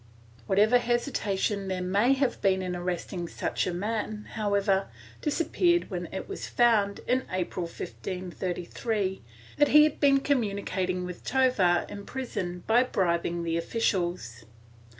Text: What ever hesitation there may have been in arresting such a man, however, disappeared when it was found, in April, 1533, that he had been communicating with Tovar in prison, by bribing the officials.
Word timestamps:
What 0.47 0.57
ever 0.57 0.79
hesitation 0.79 1.67
there 1.67 1.83
may 1.83 2.13
have 2.13 2.41
been 2.41 2.63
in 2.63 2.75
arresting 2.75 3.27
such 3.27 3.67
a 3.67 3.71
man, 3.71 4.27
however, 4.33 4.87
disappeared 5.21 5.91
when 5.91 6.11
it 6.11 6.27
was 6.27 6.47
found, 6.47 7.01
in 7.05 7.23
April, 7.31 7.65
1533, 7.67 9.21
that 9.57 9.67
he 9.67 9.83
had 9.83 9.99
been 9.99 10.19
communicating 10.21 11.05
with 11.05 11.23
Tovar 11.23 11.85
in 11.87 12.07
prison, 12.07 12.63
by 12.65 12.81
bribing 12.81 13.43
the 13.43 13.57
officials. 13.57 14.43